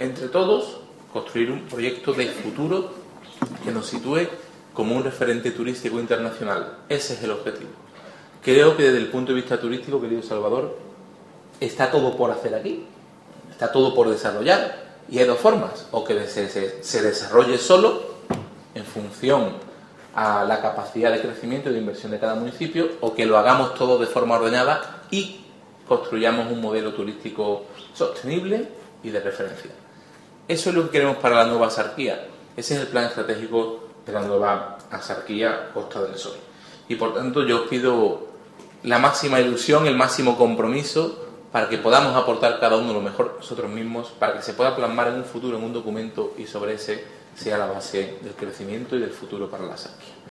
entre 0.00 0.28
todos, 0.28 0.78
construir 1.12 1.50
un 1.50 1.66
proyecto 1.66 2.14
de 2.14 2.26
futuro 2.26 2.90
que 3.62 3.70
nos 3.70 3.86
sitúe 3.86 4.28
como 4.72 4.96
un 4.96 5.04
referente 5.04 5.50
turístico 5.50 6.00
internacional. 6.00 6.78
Ese 6.88 7.14
es 7.14 7.22
el 7.22 7.32
objetivo. 7.32 7.70
Creo 8.42 8.76
que 8.76 8.84
desde 8.84 8.98
el 8.98 9.08
punto 9.08 9.32
de 9.32 9.40
vista 9.40 9.60
turístico, 9.60 10.00
querido 10.00 10.22
Salvador, 10.22 10.78
está 11.60 11.90
todo 11.90 12.16
por 12.16 12.30
hacer 12.30 12.54
aquí, 12.54 12.86
está 13.50 13.70
todo 13.70 13.94
por 13.94 14.08
desarrollar. 14.08 14.88
Y 15.10 15.18
hay 15.18 15.26
dos 15.26 15.38
formas, 15.38 15.86
o 15.90 16.02
que 16.02 16.26
se, 16.26 17.02
desarrolle 17.02 17.58
solo 17.58 18.02
en 18.74 18.84
función 18.84 19.50
a 20.14 20.44
la 20.44 20.62
capacidad 20.62 21.12
de 21.12 21.20
crecimiento 21.20 21.68
y 21.68 21.74
de 21.74 21.80
inversión 21.80 22.12
de 22.12 22.18
cada 22.18 22.36
municipio, 22.36 22.92
o 23.00 23.14
que 23.14 23.26
lo 23.26 23.36
hagamos 23.36 23.74
todo 23.74 23.98
de 23.98 24.06
forma 24.06 24.36
ordenada 24.36 25.02
y 25.10 25.40
construyamos 25.86 26.50
un 26.50 26.62
modelo 26.62 26.94
turístico 26.94 27.64
sostenible 27.92 28.68
y 29.02 29.10
de 29.10 29.20
referencia. 29.20 29.70
Eso 30.50 30.70
es 30.70 30.74
lo 30.74 30.82
que 30.86 30.90
queremos 30.90 31.18
para 31.18 31.36
la 31.36 31.44
nueva 31.44 31.70
Sarquía. 31.70 32.26
Ese 32.56 32.74
es 32.74 32.80
el 32.80 32.88
plan 32.88 33.04
estratégico 33.04 33.84
de 34.04 34.12
la 34.12 34.22
nueva 34.22 34.78
Sarquía 35.00 35.70
Costa 35.72 36.02
del 36.02 36.18
Sol. 36.18 36.34
Y 36.88 36.96
por 36.96 37.14
tanto 37.14 37.46
yo 37.46 37.62
os 37.62 37.68
pido 37.68 38.26
la 38.82 38.98
máxima 38.98 39.38
ilusión, 39.38 39.86
el 39.86 39.94
máximo 39.94 40.36
compromiso 40.36 41.24
para 41.52 41.68
que 41.68 41.78
podamos 41.78 42.16
aportar 42.16 42.58
cada 42.58 42.78
uno 42.78 42.92
lo 42.92 43.00
mejor 43.00 43.36
nosotros 43.36 43.70
mismos, 43.70 44.08
para 44.18 44.32
que 44.32 44.42
se 44.42 44.54
pueda 44.54 44.74
plasmar 44.74 45.06
en 45.06 45.14
un 45.14 45.24
futuro, 45.24 45.56
en 45.56 45.62
un 45.62 45.72
documento 45.72 46.34
y 46.36 46.48
sobre 46.48 46.74
ese 46.74 47.04
sea 47.36 47.56
la 47.56 47.66
base 47.66 48.18
del 48.20 48.34
crecimiento 48.34 48.96
y 48.96 48.98
del 48.98 49.10
futuro 49.10 49.48
para 49.48 49.66
la 49.66 49.76
Sarquía. 49.76 50.14